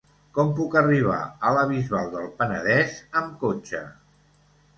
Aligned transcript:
Com 0.35 0.47
puc 0.59 0.77
arribar 0.79 1.17
a 1.49 1.51
la 1.57 1.65
Bisbal 1.73 2.09
del 2.15 2.25
Penedès 2.41 2.97
amb 3.23 3.37
cotxe? 3.45 3.85